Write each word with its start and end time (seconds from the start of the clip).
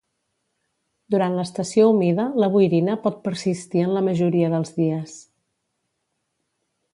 Durant 1.15 1.35
l'estació 1.39 1.83
humida 1.89 2.25
la 2.43 2.49
boirina 2.55 2.95
pot 3.03 3.19
persistir 3.27 3.85
en 3.89 3.93
la 3.99 4.03
majoria 4.09 4.51
dels 4.55 4.75
dies. 4.79 5.15